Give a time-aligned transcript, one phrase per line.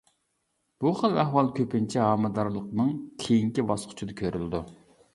[0.85, 2.93] بۇ خىل ئەھۋال كۆپىنچە ھامىلىدارلىقنىڭ
[3.27, 4.69] كېيىنكى باسقۇچىدا كۆرۈلىدۇ.